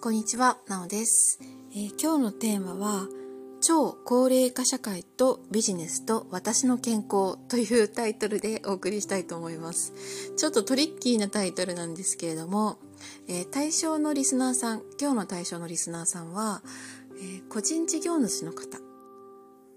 [0.00, 1.40] こんにちは、なおです、
[1.72, 3.08] えー、今日のテーマは、
[3.60, 9.92] 超高齢化社会とビジネスと私の健康というタイトルでお送りしたいと思います。
[10.36, 12.78] ちょっとトリッキーなタイトルなんですけれども、
[13.26, 16.62] えー、対象のリスナーさん、今日の対象のリスナーさんは、
[17.20, 18.78] えー、個人事業主の方、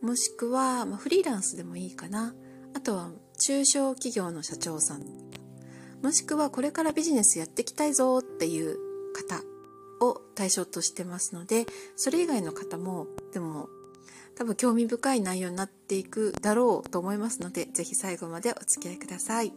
[0.03, 2.35] もしくは、まあ、フリーランスでもいいかな。
[2.75, 3.09] あとは
[3.39, 5.03] 中小企業の社長さん、
[6.03, 8.77] もしくはこれからビジネスやっていきたいぞっていう
[9.15, 9.41] 方
[10.01, 11.65] を対象としてますので、
[11.95, 13.69] それ以外の方も、でも、
[14.35, 19.53] 多分興味深い内容になっていくだろうと思いますので、ぜひ最後までお付き合いください。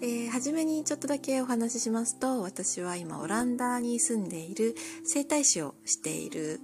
[0.00, 6.60] えー、初めにちょっとだけお話ししますと、私は今オランダに住んでいる整体師をしている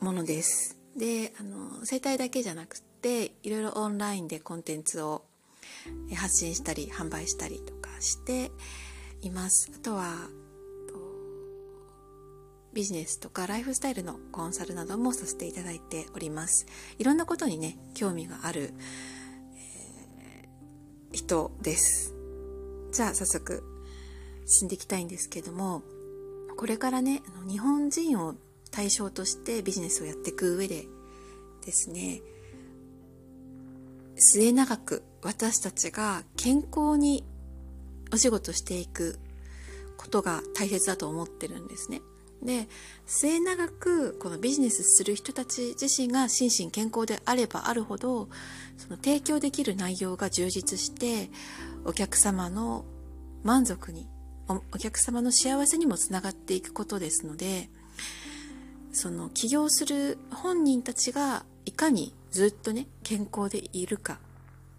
[0.00, 0.76] ものです。
[0.96, 5.24] で、あの、整体だけじゃなくて、いろいろオンラインでコンテンツを
[6.14, 8.50] 発信したり、販売したりとかして
[9.22, 9.70] います。
[9.74, 10.28] あとは、
[12.72, 16.66] ビジネスとかライフスタイルのコンサルなどもさせていただいております。
[16.98, 18.72] いろんなことにね、興味がある、
[19.56, 22.14] えー、人です。
[22.92, 23.62] じゃあ早速
[24.46, 25.82] 進んでいきたいんですけども、
[26.56, 28.34] これからね、あの日本人を
[28.70, 30.86] 対象としてビジネスをやっていく上で
[31.64, 32.22] ですね、
[34.16, 37.24] 末永く私たちが健康に
[38.12, 39.18] お仕事していく
[39.96, 42.00] ことが大切だと思ってるんですね。
[42.42, 42.66] で
[43.06, 48.28] 末永くこのビジネスする人たち自身が心身健康であればあるほど
[48.76, 51.30] その提供できる内容が充実して
[51.84, 52.84] お客様の
[53.44, 54.08] 満足に
[54.48, 57.70] お客様の幸せにもつながっていくことですので
[58.92, 64.18] その起業する本人たちがいかにずっとね健康でいるか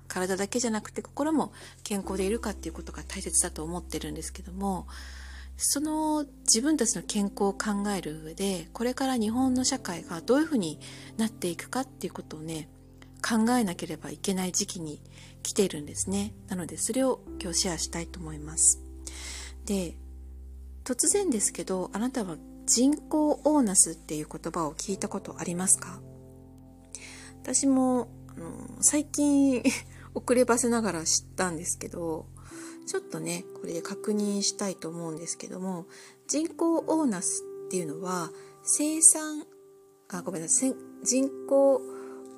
[0.07, 1.53] 体だけじゃなくて心も
[1.83, 4.85] 健康でいるかっていうことが大切だと思ってるんですけども
[5.57, 10.79] その自分たちの健康を考える上でこれから日本の社会がどういうふうに
[11.17, 12.69] なっていくかっていうことをね
[13.21, 15.01] 考えなければいけない時期に
[15.41, 16.33] 来ているんですね。
[16.49, 18.81] なのでそれを今日シェアしたいと思います。
[19.65, 19.95] で
[20.83, 26.01] 突然ですけどあなたは人工オーナスっていう言葉を聞いたことありますか？
[27.41, 29.63] 私もあの最近
[30.15, 32.25] 遅ればせながら知ったんですけど
[32.85, 35.85] ちょっとねこれで確認したいと思うんですけども
[36.27, 38.29] 人口オーナスっていうのは
[38.63, 39.45] 生産
[40.09, 41.81] あごめんなさい人口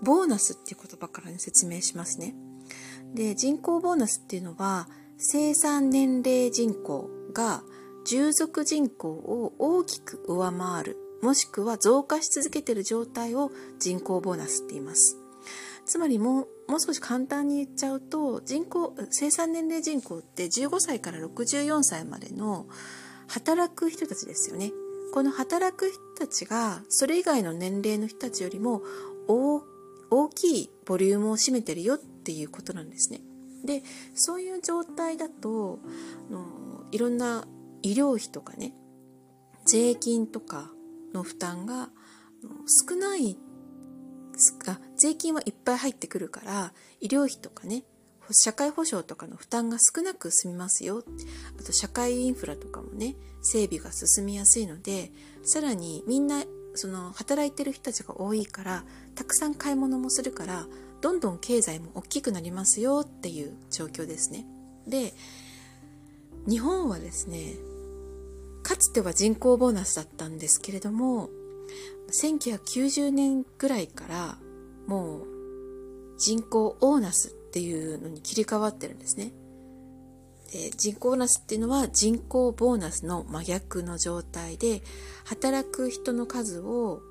[0.02, 2.36] ボーナスっていう言葉から、ね、説明しますね。
[3.14, 7.64] で人口ボーナスっていうのは生産年齢人口が
[8.06, 15.25] 従属人口を大きく上回るもしくは増加し続けている状態を人口ボーナスって言います。
[15.86, 22.66] つまりもうもう少し簡単に言っちゃうと人口生産年齢人口って15歳から64歳までの
[23.28, 24.72] 働く人たちですよね。
[25.14, 28.82] この働く人たちがそれ以外の年齢の人たちよりも
[29.28, 33.22] 大きいボリュームを占めてるよっていうことなんですね。
[33.64, 35.80] でそういう状態だと
[36.30, 37.48] のいろんな
[37.82, 38.74] 医療費とかね
[39.66, 40.72] 税金とか
[41.14, 41.90] の負担が
[42.90, 43.38] 少ない
[44.66, 47.84] が税金はいっぱい入ってくるから医療費とかね
[48.32, 51.04] 社会保障とかの負担が少なく済みますよ
[51.60, 55.12] あと社会インフラとかもね整備が進みやすいので
[55.44, 56.44] さらにみんな
[56.74, 60.68] その働いてる人たちが多いからたくさん買い物もするから
[61.02, 64.46] どんどん経済も大きくなりますよっていう状況ですね。
[64.88, 65.14] で
[66.48, 67.56] 日本はですね
[68.64, 71.30] かつては人口ボーナスだったんですけれども
[72.12, 74.38] 1990年ぐらいから
[74.88, 75.28] もう
[76.18, 79.32] 人口オーナスっていうのに切り替わってるんですね。
[80.52, 84.84] で人口オーナスっていうのは人口ボーナスの真逆の状態で
[85.26, 87.02] 働く人の数を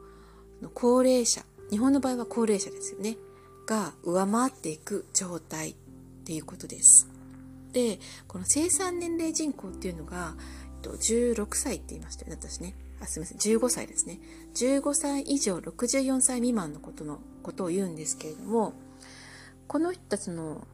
[0.72, 3.16] 高齢者日本の場合は高齢者ですよね
[3.66, 5.75] が上回っていく状態っ
[6.25, 7.08] ていうことです。
[7.73, 10.37] でこの生産年齢人口っていうのが
[10.82, 13.56] 16歳って言いましたよね私ねあすみません。
[13.56, 14.18] 15歳ですね。
[14.54, 18.72] 15歳以上64歳未満のことのことを言うんですけれども
[19.66, 20.66] この人たちの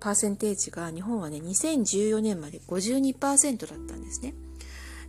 [0.00, 4.34] パーセンテージが日本はね2014年まで52%だったんですね。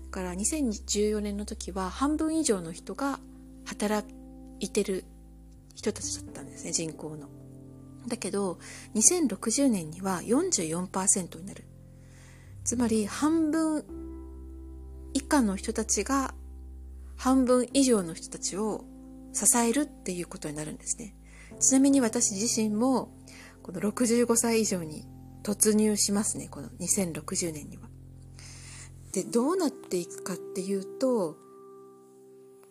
[0.05, 3.19] だから2014年の時は半分以上の人が
[3.65, 4.07] 働
[4.59, 5.03] いてる
[5.75, 7.27] 人たちだったんですね人口の。
[8.07, 8.57] だけど
[8.95, 11.65] 2060年には44%になる。
[12.63, 13.83] つまり半分
[15.13, 16.33] 以下の人たちが
[17.17, 18.85] 半分以上の人たちを
[19.33, 21.15] 支えるっていうことになるんですね。
[21.59, 23.11] ちなみに私自身も
[23.63, 25.05] この65歳以上に
[25.43, 26.47] 突入しますね。
[26.49, 27.89] この2060年には。
[29.11, 31.37] でどうなっていくかっていうと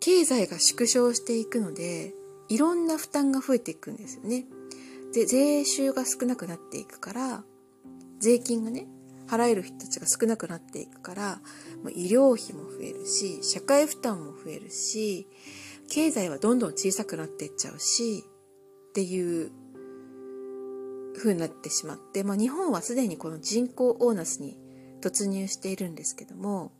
[0.00, 2.14] 経済が縮小していくので
[2.48, 4.46] いろんな負担が増えていくんですよね。
[5.12, 7.44] で税収が少なくなっていくから
[8.20, 8.86] 税金がね
[9.28, 11.40] 払える人たちが少なくなっていくから
[11.94, 15.26] 医療費も増えるし社会負担も増えるし
[15.88, 18.24] 経済はどんどん小さくなっていっちゃうし
[18.90, 19.50] っていう
[21.16, 24.58] 風になってしまって、まあ、日本はすでにこの人口オーナスに
[25.00, 26.72] 突入しているんですけども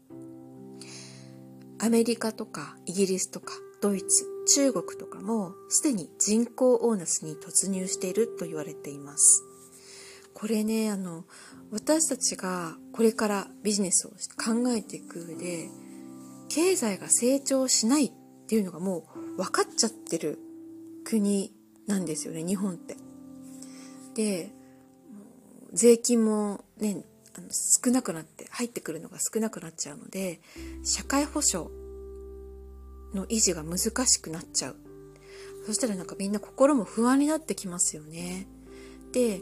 [1.78, 3.52] アメリカとかイギリスとか
[3.82, 9.45] ドイツ中国とかもすでに人口オーナスに突入していると言われています。
[10.38, 11.24] これねあの
[11.70, 15.70] 私たちがこれからビジネスを考えていく上で
[16.50, 18.12] 経済が成長しないっ
[18.46, 20.38] ていうのがもう分かっちゃってる
[21.06, 21.54] 国
[21.86, 22.96] なんですよね日本って。
[24.14, 24.52] で
[25.72, 27.02] 税金もね
[27.34, 30.40] あの少なくなって入ってくるのが少なくなっちゃうので
[30.84, 31.70] 社会保障
[33.14, 34.76] の維持が難しくなっちゃう
[35.64, 38.46] そしたらなんかみんな心も不安になってきますよね
[39.12, 39.40] で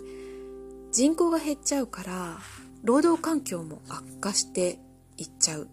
[0.94, 2.38] 人口が減っちゃうから
[2.84, 4.78] 労働環境も悪化して
[5.16, 5.66] いっちゃうっ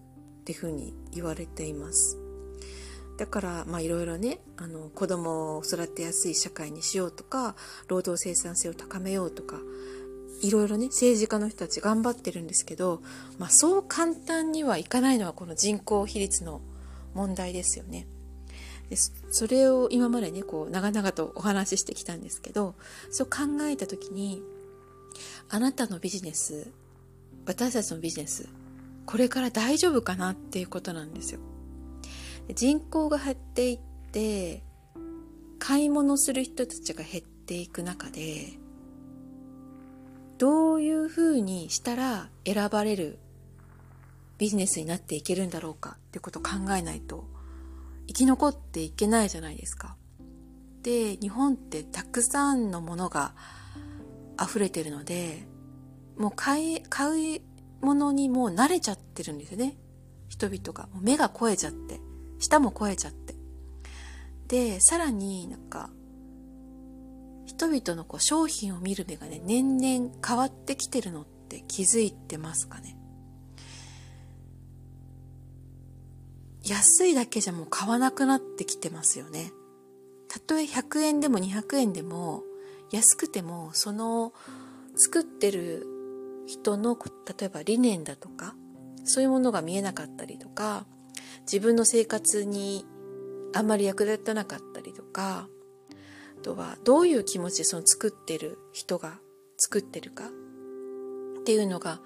[0.45, 2.17] ていうふうに言われています
[3.19, 7.55] だからまあいろいろねあの子供を育てやすい社会にしようとか
[7.87, 9.57] 労働生産性を高めようとか
[10.41, 13.03] いろいろね政治家の人たち頑張ってるんですけど、
[13.37, 16.61] まあ、そう簡単にはいかないのはこの人口比率の
[17.13, 18.07] 問題ですよね。
[18.89, 18.95] で
[19.29, 22.73] それを今までねこう長々とお話ししてきたんですけど
[23.11, 24.41] そう考えた時に
[25.49, 26.71] あなたのビジネス
[27.45, 28.47] 私たちのビジネス
[29.05, 31.39] これから大丈夫かなっていうことなんですよ。
[32.55, 33.79] 人口が減っていっ
[34.11, 34.63] て
[35.59, 38.53] 買い物する人たちが減っていく中で
[40.37, 43.19] どういうふうにしたら選ばれる
[44.37, 47.25] ビジネスになっていけるんだろうかっていうことを考えないと
[48.07, 49.95] 生き残っていけないじゃないですか。
[50.81, 53.35] で日本ってたくさんのものが
[54.43, 55.43] 溢れてるので
[56.17, 57.41] もう買い買い
[57.81, 59.75] 物にもう慣れちゃってるんですよね。
[60.29, 60.87] 人々が。
[60.93, 61.99] もう目が肥えちゃって。
[62.39, 63.35] 舌も肥えちゃって。
[64.47, 65.89] でさらになんか
[67.45, 72.97] 人々のこう商品を見る目がね年々変わってきてるのって気づいてますかね。
[76.63, 79.51] 安いだけじゃもう買わなくなってきてますよね。
[80.29, 82.43] たとえ100円でも200円でも
[82.91, 84.33] 安くてもその
[84.95, 85.87] 作ってる
[86.45, 86.97] 人の
[87.39, 88.55] 例えば理念だとか
[89.03, 90.85] そういうものが見えなかったりとか
[91.41, 92.85] 自分の生活に
[93.53, 95.47] あんまり役立たなかったりとか
[96.39, 99.19] あとはどういう気持ちでその作ってる人が
[99.57, 101.99] 作ってるかっていうのが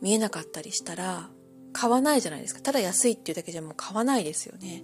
[0.00, 1.30] 見えなかったりしたら
[1.72, 2.60] 買わないじゃないですか。
[2.60, 4.82] ただ安いっていうだけじゃもう買わないですよね。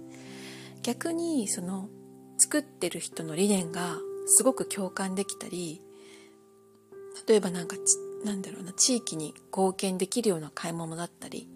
[0.83, 1.89] 逆にその
[2.37, 3.97] 作ってる人の理念が
[4.27, 5.81] すごく共感できたり
[7.27, 7.75] 例えばなんか
[8.23, 11.49] なんだろうな地域に貢献できるような買い物だったり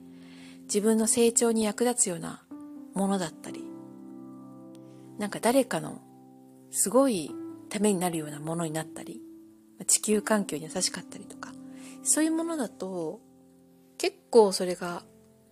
[0.64, 2.44] 自分の成長に役立つような
[2.94, 3.64] ものだったり
[5.18, 6.02] なんか誰かの
[6.72, 7.32] すごい
[7.70, 9.22] ためになるようなものになったり
[9.88, 11.52] 地球環境に優しかったりとか
[12.04, 13.20] そういうものだと
[13.98, 15.04] 結構それが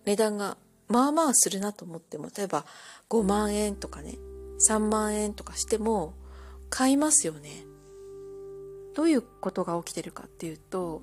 [0.06, 0.56] 値段が
[0.88, 2.64] まあまあするなと思っても例えば
[3.08, 4.16] 5万円とかね
[4.66, 6.14] 3万円とかしても
[6.70, 7.64] 買いますよね。
[8.94, 11.02] どういうことが起きてるかっていうと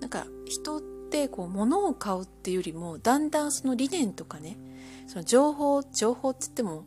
[0.00, 4.56] なんか人ってこう物を買うっていうよりもだんだんその理念とかね
[5.06, 6.84] その情報情報って言っても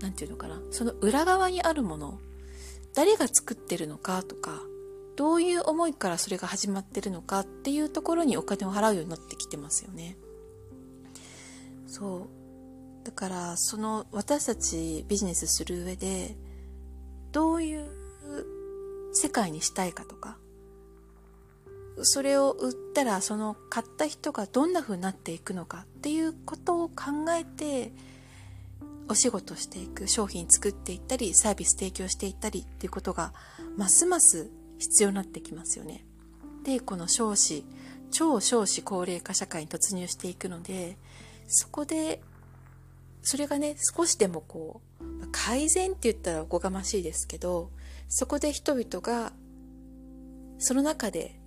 [0.00, 2.18] 何て言うのかなその裏側にあるもの
[2.94, 4.62] 誰が作ってるのかとか
[5.16, 10.16] どういう思いからそれが始まってるのかっていうところにお金を払うようになってきてますよね。
[11.86, 12.28] そ
[13.02, 16.36] うだからその私たちビジネスする上で
[17.36, 17.84] どういう
[19.12, 20.38] 世界にしたいかとか
[22.00, 27.92] それを売ったらその買った人がどんな風になっていくのかっていうことを考えて
[29.10, 33.34] お仕事していく商品作っていったりサービス提供していったりっていうことが
[33.76, 36.06] ますます必要になってきますよね。
[36.64, 37.66] でこの少子
[38.12, 40.96] 超少子高齢化社会に突入していくので
[41.48, 42.22] そこで
[43.26, 47.72] それがね少しでもこう改善って言ったらおこがましいですけど
[48.08, 49.32] そこで人々が
[50.58, 51.40] その中で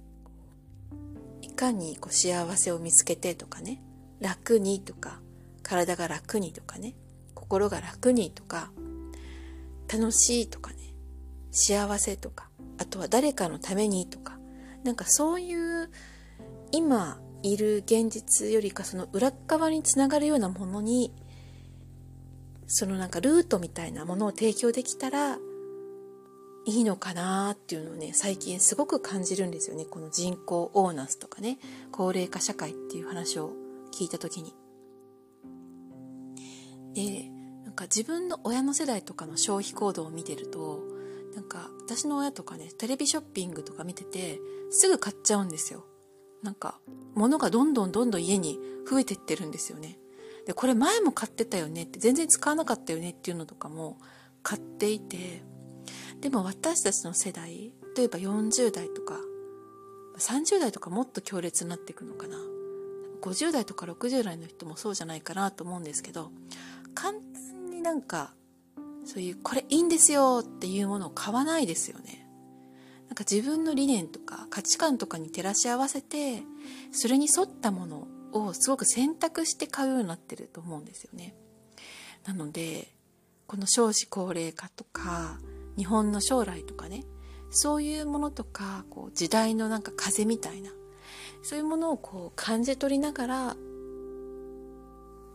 [1.42, 3.82] いかにこう幸せを見つけてとかね
[4.20, 5.22] 楽にとか
[5.64, 6.96] 体が楽にとかね
[7.34, 8.72] 心が楽にとか
[9.90, 10.78] 楽しいとかね
[11.52, 14.38] 幸せとかあとは誰かのためにとか
[14.84, 15.90] なんかそういう
[16.74, 21.14] 今いる現実よりかその裏側につながるようなものに
[22.72, 25.38] そのなんかルートみたいなものを提供できたら
[26.66, 29.86] いいのかなっていうのをね最近すごく感じるんですよね。
[29.86, 31.58] この人口オーナスとかね
[31.92, 33.54] 高齢化社会っていう話を
[33.92, 34.54] 聞いた時に。
[36.94, 37.30] で
[37.66, 40.84] なんか自分の親の世代とかの消費行動を見てると
[41.34, 45.86] なんか私の親とかねテレビショッピングとか見ててすぐ買っちゃうんですよ。
[46.44, 46.80] なんか
[47.16, 49.99] 物がどんどんどんどん家に増えてってるんですよね。
[50.50, 54.00] でこれ前も買ってたよねって全然使わなかったよねっていうのとかも
[54.42, 55.44] 買っていて
[56.22, 59.14] でも私たちの世代例えば40代とか
[60.18, 62.36] 30代とかもっと強烈になっていくのかな。
[63.22, 66.32] 50代とか60代の人もそうじゃないかなと思うんですけど
[66.96, 68.34] 簡単になんか
[69.06, 72.28] そういうこれいいんですよっていうものを買わないですよね。
[73.08, 76.42] なんか自分の理念とか価値観とかに照らし合わせて
[76.92, 81.36] それに沿ったものをすごく選択して買うようになってると思うんですよね。
[82.26, 82.94] なので
[83.48, 85.40] この少子高齢化とか
[85.78, 87.04] 日本の将来とかね
[87.50, 90.72] そういうものとかこう時代のなんか風みたいな
[91.42, 93.56] そういうものをこう感じ取りながら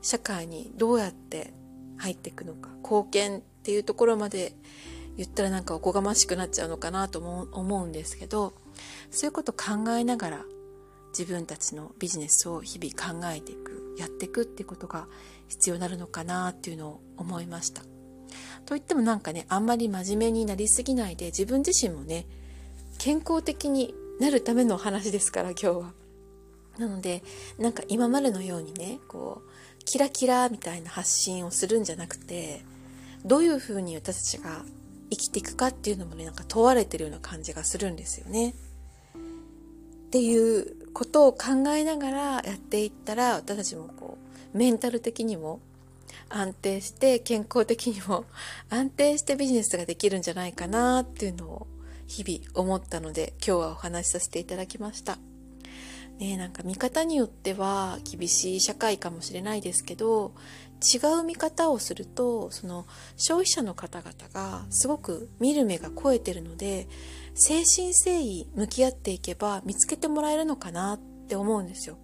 [0.02, 1.54] 社会にどうやって
[1.96, 4.54] 入っていくのか貢献っていうところまで
[5.16, 8.52] 言ったらなんかおこがましくなっちゃうのかなと思うんですけど
[9.10, 10.44] そういうこと考えながら
[11.16, 15.06] 自分たちのビジネスを日々考えていくやっていくってことが
[15.48, 17.82] 必要になるのかなっていうのを思いました。
[18.66, 22.26] といってもなんかねあんまり真面目になりすぎないで自分自身もね
[22.98, 25.92] 健康的になるための話ですから今日は。
[26.78, 27.22] なので
[27.56, 32.62] なんか今までのようにねこうキラキラみたいな発信をするんじゃなくて
[33.24, 34.64] どういうふうに私たちが
[35.10, 38.54] 生きていくかっていうのもねなんか問われてるような感じがするんですよね。
[40.06, 44.16] っていうことを考えながらやっていったら私たちもこ
[44.54, 45.60] うメンタル的にも
[46.30, 48.24] 安定して健康的にも
[48.70, 51.66] 安定してビジネスができるんじゃないかなっていうのを
[52.06, 55.18] 日々思ったので今日はお話しさせていただきました。
[56.18, 60.34] ねなんか見方によっては厳しい社会かもしれないですけど
[60.82, 66.88] 違う見方をするとその消費者の方々がすごく見る目が肥えてるので
[67.34, 71.96] 誠心誠意向き合っていけば見つけてもらえるのかなって思うんですよ。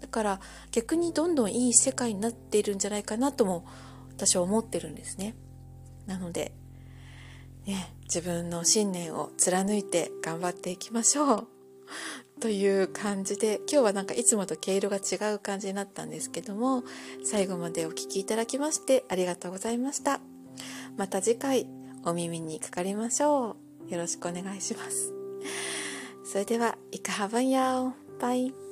[0.00, 3.66] だから逆にどんどんいい世界になっているんじゃないかなとも
[4.10, 5.34] 私は思ってるんですね。
[6.06, 6.52] なので、
[7.66, 11.48] ね、自分の信念を貫いて頑張っていきましょう。
[12.40, 16.84] という感じで今日はなんかいつもと毛色が違う感じになったんですけども
[17.24, 20.20] 最後までお聴きいただきましてありがとうございました。
[20.96, 21.66] また次回
[22.04, 23.56] お耳にかかりましょ
[23.88, 23.92] う。
[23.92, 25.12] よろしくお願いします。
[26.24, 27.92] それではいかはばんやお。
[28.20, 28.65] バイ。